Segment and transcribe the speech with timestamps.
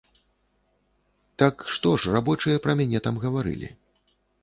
[1.45, 3.75] Так, што ж рабочыя пра мяне там гаварылі?